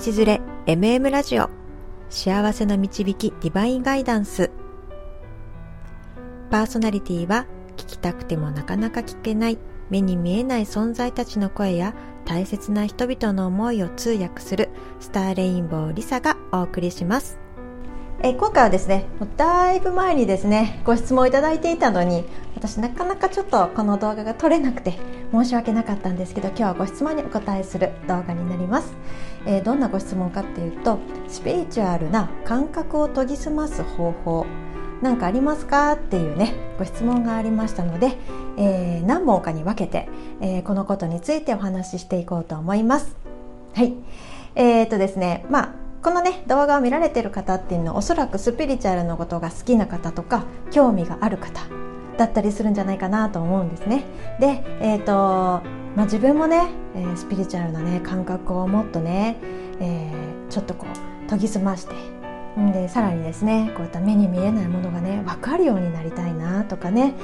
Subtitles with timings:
[0.00, 1.50] 道連れ MM ラジオ。
[2.08, 4.50] 幸せの導きディバインガイダンス。
[6.50, 7.44] パーソナリティは
[7.76, 9.58] 聞きたくてもなかなか聞けない
[9.90, 14.70] 目に見えない存在たちの声や大切な人々の思いを通訳する
[15.00, 17.38] スターレインボーリサがお送りします。
[18.22, 19.06] え今回はですね
[19.36, 22.24] だいぶ前にですねご質問をいただいていたのに
[22.54, 24.98] 私なかなかちょっとこの動画が撮れなくて
[25.32, 28.92] 申し訳なかったんですけど今日はご質問にお答えする動画になります、
[29.46, 34.46] えー、どんなご質問かっていうとスピリチュアルな感覚を研ぎ澄ます方法。
[35.02, 38.18] 何かありますかっていうねご質問がありましたので、
[38.58, 40.08] えー、何本かに分けて、
[40.42, 43.16] えー、このことについてお話ししていこうと思います。
[43.74, 43.94] はい。
[44.56, 51.60] えー、とですねまあこのね動画を見られてる方っていうのはおそらくスピリチュアルのことが好きな方とか興味がある方
[52.20, 54.04] だったりするんじゃないかなと思うんですね。
[54.38, 55.12] で、えーと
[55.96, 59.38] まあ、自分もね、えー、スピリチュアルな、ね、感覚をもっとね、
[59.80, 61.94] えー、ちょっとこう研ぎ澄まして
[62.74, 67.14] でさらにですねこういった目に見えないものがね分かるようになりたいなとかね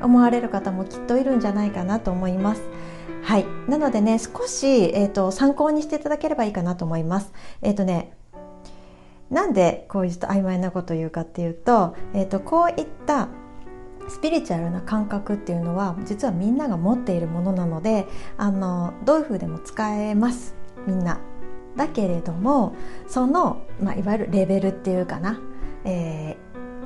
[0.00, 2.62] 思われる方もきっといるんじゃないかなと思います。
[3.22, 7.32] はい、なのでね少し、えーと、参考にしていただければいいかなと思います。
[7.60, 8.12] えっ、ー、とね
[9.30, 13.28] なんでこういうと曖昧なことを言うかっていうと,、えーと、こういった
[14.08, 20.54] スピリチュアルな感覚っていうのは実はみんなが持っているものなのであのどういうふうでも使えます。
[20.86, 21.20] みんな。
[21.76, 22.74] だけれども
[23.06, 25.38] その、まあ、いわゆるレベルっていうかな、
[25.84, 26.36] え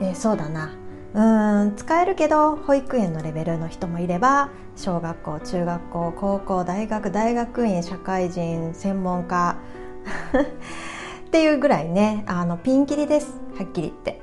[0.00, 0.74] ーえー、そうだな。
[1.14, 9.56] うん使えるけど保育園のレベルの人もいれば小学校中学校高校大学大学院社会人専門家
[11.26, 12.24] っていうぐらいね。
[12.26, 13.40] あのピンキリです。
[13.58, 14.20] はっきり言って。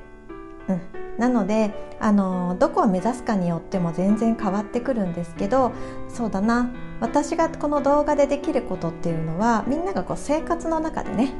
[0.68, 5.72] うん、なのであのどこを目指すかによっても全然変わってくるんですけど
[6.08, 6.70] そうだな。
[7.00, 11.34] 私がこの動画でできることっていうのはみんながこう生活の中でね、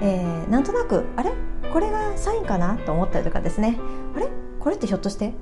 [0.00, 1.32] えー、なんとなくあれ？
[1.72, 3.78] これがサインかなと思ったりとかですね。
[4.16, 4.28] あれ？
[4.58, 5.34] これってひょっとして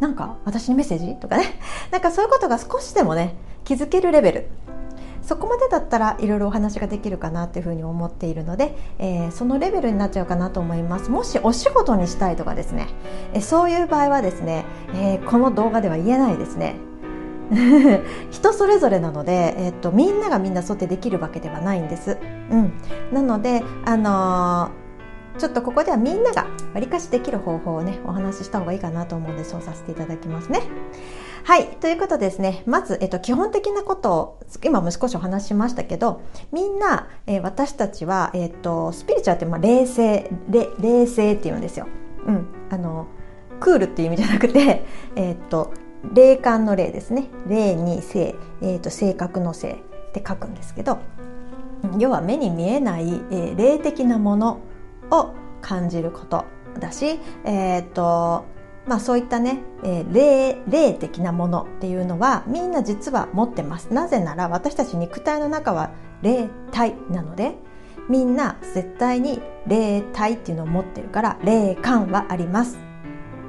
[0.00, 1.16] なんか私にメッセージ？
[1.16, 1.60] とかね。
[1.90, 4.48] なんかそういうことが少しでもね気づけるレベル。
[5.24, 11.10] そこまでだったらいろいろお話ができるかなっていうふうに思っているので、えー、そのレベルになっちゃうかなと思います。
[11.10, 12.88] もしお仕事にしたいとかですね、
[13.32, 14.64] えー、そういう場合はですね、
[14.94, 16.76] えー、この動画では言えないですね。
[18.30, 22.16] 人それぞれなので、えー、っとみんながみんなそうってできるわけではないんです、
[22.50, 22.72] うん、
[23.12, 24.70] なのであの
[25.38, 30.62] ちょっとここではみんながわりかしできる方法をねお話しした方がいいかなと思うのでそうさせていただきますね。
[31.44, 31.76] はい。
[31.76, 32.62] ということですね。
[32.64, 36.22] まず、えっと、基本的なことを、今も少しお話ししましたけど、
[36.52, 41.86] みんな、えー、私たちは、えっと、スピリチュアって、まあ、冷静、冷静って言うんですよ。
[42.26, 42.46] うん。
[42.70, 43.08] あの、
[43.60, 45.72] クールっていう意味じゃなくて、 えっと、
[46.14, 47.28] 霊感の霊ですね。
[47.46, 49.72] 霊に性、えっと、性格の性
[50.08, 50.96] って書くんですけど、
[51.98, 54.60] 要は目に見えない、えー、霊的なもの
[55.10, 56.46] を感じること
[56.80, 58.46] だし、えっと、
[58.86, 63.92] まあ、そういったね、えー、霊霊的なものっていうのはみんな実は持ってます。
[63.92, 65.90] なぜなら私たち肉体の中は
[66.22, 67.54] 霊体なので
[68.08, 72.76] みんな絶対に霊体っていうのを持ってるから霊感はあります、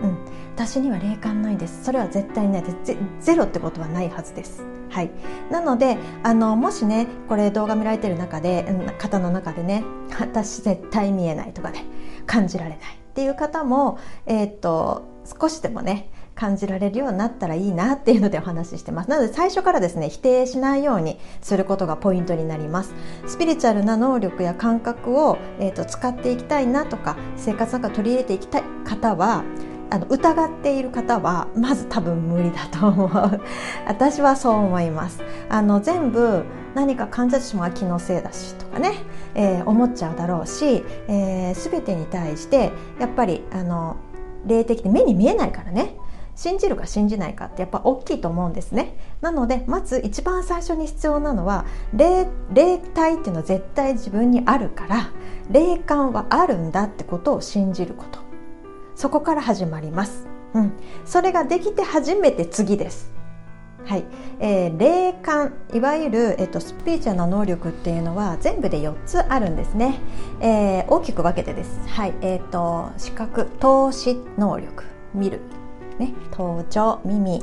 [0.02, 0.18] うん、
[0.56, 1.84] 私には霊感ないです。
[1.84, 2.98] それは絶対ないです。
[3.20, 4.64] ゼロってことはないはずです。
[4.90, 5.12] はい、
[5.52, 8.66] なのであのもしねこれ動画見られてる中で
[8.98, 9.84] 方の中でね
[10.22, 11.84] 私絶対見えないとかね
[12.26, 12.82] 感じられないっ
[13.14, 19.10] ていう方も、えー、っと少しでもね感じられるようになったらいいなっていうのでお話ししてます。
[19.10, 22.94] なので最初からですね否定しないようにすることがポイントになります。
[23.26, 29.44] スピリチュアルな能力や感覚を、えーと、使っていきたいなとか生活なんか取り入れていきたい方は
[29.92, 33.42] あの疑っている方はまず多分無理だと思う。
[33.88, 35.22] 私はそう思います。
[35.50, 36.44] あの全部
[36.74, 38.96] 何か感じてしまう気のせいだしとかね、
[39.36, 43.96] えー、思っちゃうだろうし、えー、全てに対してやっぱりあの
[44.46, 45.96] 霊的で目に見えないからね。
[46.36, 48.98] 信じるか信じないかってやっぱ大きいと思うんですね。
[49.22, 55.12] なのでまず一番最初に必要なのは霊霊体っていうのは絶対自分にあるから
[55.50, 58.20] 霊感はあるんだってことを信じること。
[58.96, 60.72] そこから始まります、うん、
[61.04, 63.15] それができて初めて次です。
[63.86, 64.06] はい、
[64.40, 70.00] えー、霊感いわゆる、えっと、スピーチャーの能力っていうのは全部で4つあるんですね、
[70.42, 71.88] えー、大きく分けてです。
[71.90, 72.14] はい。
[72.22, 74.86] え、ー、と視覚透視能力。
[75.14, 75.40] 見る。
[76.00, 76.14] ね。
[76.32, 77.42] 頭頂耳、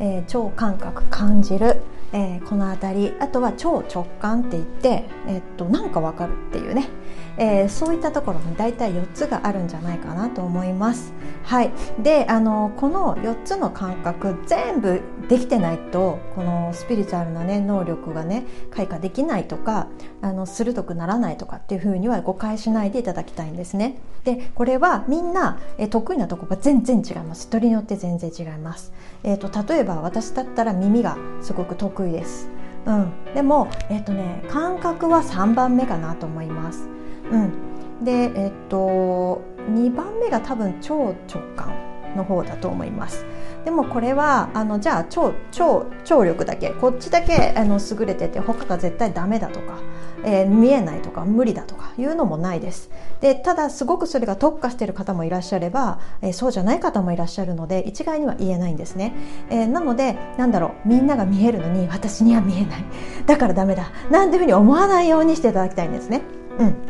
[0.00, 1.82] えー、超感覚感じる、
[2.12, 3.14] えー、この辺り。
[3.20, 6.88] あとは超直感って言って、えー、っとなんかわかるっていうね、
[7.36, 11.12] えー、そういったところに大体4つがあるんじゃないかなと思います。
[11.44, 11.70] はい、
[12.02, 19.88] であのこの4つの感覚全部できてないとこのスピリチュアルな、ね、能力がね開花できないとか
[20.22, 23.98] あの鋭くならないとかっていうふうには誤解しないでいただきたいんですね。
[24.24, 28.92] でこれはみんな、え得意なとこが全然違います人によって全然違います。
[29.22, 32.48] えーと、例えば私だったら耳がすごく得意です。
[32.86, 36.88] うん、でも、えーとね、感覚は3番目かなと思います。
[37.30, 43.24] うん、で、えっ、ー、と2番目が多分超直感の方だと思います。
[43.64, 46.70] でもこれはあのじゃあ聴聴聴力だけ。
[46.70, 49.78] こっちだけあの優れてて他が絶対ダメだとか、
[50.24, 52.90] えー、見えないとか無理だとかいうのもないです。
[53.20, 59.14] でただすごくそれが特化してる方もいらっしゃれば、えー、そうじゃない方もいらっしゃるので一概には言えないんですね、
[59.50, 62.84] えー、なのでなんだろうみんなが見えるのに私には見えない。
[63.26, 63.90] だからダメだ。
[64.10, 66.22] なんていうふうに思わないようにしていただきたいんですね。
[66.58, 66.87] うん。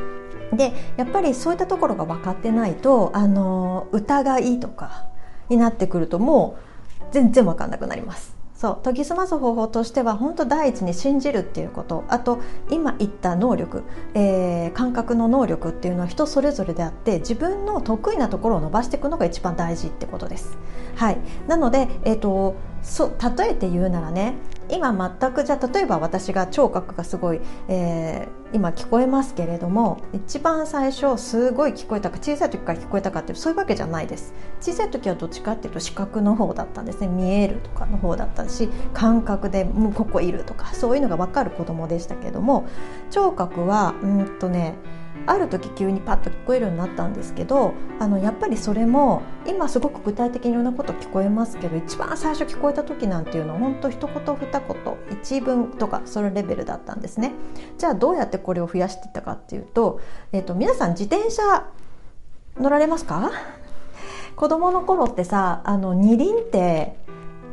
[0.53, 5.07] でやっぱりそういったところが分かってないとあの疑いとか
[5.49, 6.59] になってくるとも
[7.01, 8.37] う全然分かんなくなります。
[8.55, 12.03] そう研ぎ澄ます方法としては本当第一に信じるっていうこと。
[12.09, 12.41] あと
[12.71, 13.85] 今言った能力、
[14.15, 20.59] えー、感覚の能力っていうのは人それぞれであって自分の得意なところを伸ばしていくのが一番大事ってことです。
[20.97, 24.35] はい、なので、えーと、そ例えて言うならね
[24.71, 34.35] 今全くじゃ例えば私が聴覚がすごい、えー、今聞こえますけれども一番最初すごい聞こえたか小さい時から聞こえたかってそういうわけじゃないです。
[34.61, 37.09] 小さい時はどっちかっていうと視覚の方だったんですね。
[37.09, 42.67] 見えるとかの方だったし感覚でもうここいるとかそういうのが分かる子供でしたけども
[43.11, 44.75] 聴覚はうんとね
[45.27, 57.33] ある時急にパッと聞こえるようになったんですけどあのやっぱりそれも今すごく具体的にいろんなこと聞こえますけど一番最初聞こえた時なんていうのは本当一言二言一文とかそのレベルだったんですね。
[57.77, 60.01] じゃあどうやってこれを増やしていったかっていうと,、
[60.33, 61.43] えーと、皆さん自転車
[62.59, 63.31] 乗られますか？
[64.37, 66.97] 子供の頃ってさあの二輪って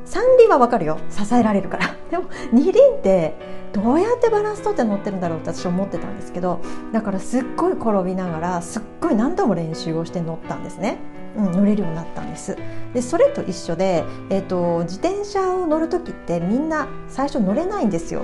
[0.05, 0.99] 三輪はわかるよ。
[1.09, 1.95] 支えられるから。
[2.11, 3.33] でも二輪って
[3.75, 6.61] どうやってバランス取って乗ってるんだろうって私は思ってたんですけど
[6.93, 10.97] だからすっごい転びながらすっごい何度も練習をして乗ったんですね。
[11.35, 12.57] うん、乗れるようになったんです。
[12.93, 18.21] でそれと一緒で、えーと、自転車を乗る時ってみんな最初乗れないんですよ。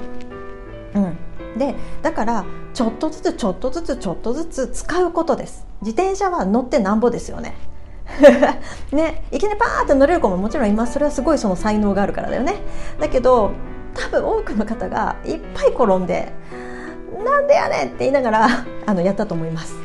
[0.96, 1.18] うん、
[1.58, 5.68] でだからちょっとずつちょっとずつちょっとずつ使うことです。
[5.82, 7.56] 自転車は乗ってなんぼですよね。
[8.92, 10.94] ねいきなりパーって乗れる子ももちろんいます。
[10.94, 12.56] それはすごいその才能があるからだよね。
[13.00, 13.52] だけど
[13.94, 16.32] 多分多くの方がいっぱい転んで
[17.24, 18.48] なんでやねんって言いながら
[18.86, 19.76] あのやったと思います。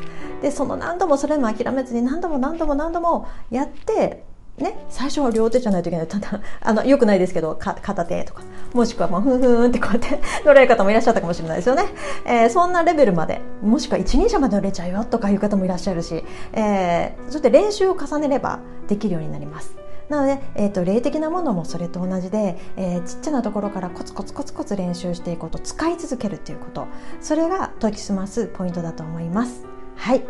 [0.43, 4.25] でその何度もそれも諦めずに何度も何度も何度もやって
[4.59, 6.07] ね、最初は両手じゃないといけない。
[6.07, 8.43] ただ あのよくないですけど片手とか。
[8.73, 11.85] もしくはもうふんふんってこうやって 乗れる方もいらっしゃったかもしれないですよね、
[12.27, 18.59] えー、そんなレベルまでもしくは一人者まで乗れちゃうよとかいう方もいらっしゃるし、えー、そして練習を重ねれば
[18.89, 19.86] できるようになります。
[20.09, 26.87] なので、えーと、霊的なものもそれと同じで、えー、ちっちゃなところからコツコツコツコツ練習していくこと使い続けるということ。
[27.21, 29.67] それが研ぎ澄ますポイントだと思います。
[29.97, 30.23] はい、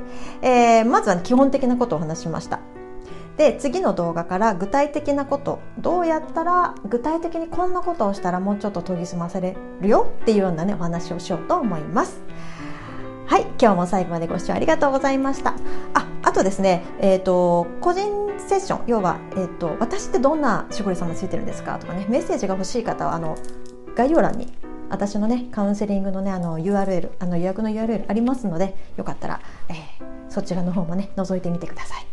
[0.42, 2.60] えー、まずは基本的なことをお話しました。
[3.36, 10.10] で次の動画から具体的なことどうやったら具体的にこんなことをしたらもうちょっと研ぎ澄ませれるよ？
[10.22, 12.22] っていうようなねお話をしようと思います。
[13.26, 13.42] はい。
[13.60, 15.54] 今日も最後までご視聴ありがとうございました。
[15.92, 16.05] あ
[16.36, 23.36] とですねえっ、ー、と個人セッション要は、えーと、私ってどんな絞り様ついてるんですかとかねメッセージが欲しい方はあの
[23.94, 24.52] 概要欄に
[24.88, 32.06] 私のねカウンセリングのねあの URL あの予約の URL ありますのでよかったら、えー、そちらの方もね覗いてみてください。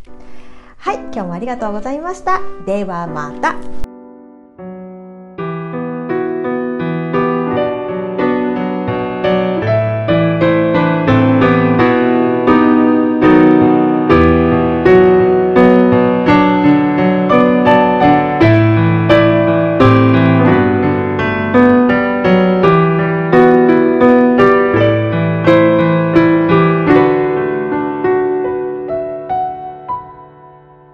[0.78, 2.42] はい今日もありがとうございました。
[2.66, 3.83] ではまた。